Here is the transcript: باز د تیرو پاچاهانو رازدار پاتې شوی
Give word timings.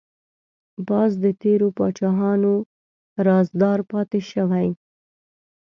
باز 0.87 1.11
د 1.23 1.25
تیرو 1.41 1.67
پاچاهانو 1.77 2.53
رازدار 3.27 3.79
پاتې 3.91 4.19
شوی 4.31 4.67